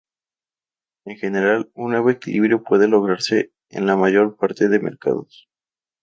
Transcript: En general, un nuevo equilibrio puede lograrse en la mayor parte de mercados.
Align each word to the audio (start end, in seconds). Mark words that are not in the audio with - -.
En 1.05 1.15
general, 1.17 1.69
un 1.75 1.91
nuevo 1.91 2.09
equilibrio 2.09 2.63
puede 2.63 2.87
lograrse 2.87 3.51
en 3.69 3.85
la 3.85 3.95
mayor 3.97 4.35
parte 4.35 4.67
de 4.67 4.79
mercados. 4.79 5.47